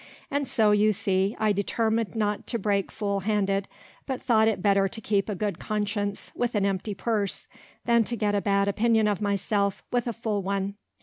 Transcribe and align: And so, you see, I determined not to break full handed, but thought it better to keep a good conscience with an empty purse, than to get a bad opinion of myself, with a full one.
And 0.31 0.47
so, 0.47 0.71
you 0.71 0.93
see, 0.93 1.35
I 1.39 1.51
determined 1.53 2.15
not 2.15 2.47
to 2.47 2.57
break 2.57 2.91
full 2.91 3.19
handed, 3.19 3.67
but 4.07 4.19
thought 4.19 4.47
it 4.47 4.59
better 4.63 4.87
to 4.87 4.99
keep 4.99 5.29
a 5.29 5.35
good 5.35 5.59
conscience 5.59 6.31
with 6.33 6.55
an 6.55 6.65
empty 6.65 6.95
purse, 6.95 7.47
than 7.85 8.03
to 8.05 8.15
get 8.15 8.33
a 8.33 8.41
bad 8.41 8.67
opinion 8.67 9.07
of 9.07 9.21
myself, 9.21 9.83
with 9.91 10.07
a 10.07 10.13
full 10.13 10.41
one. 10.41 10.73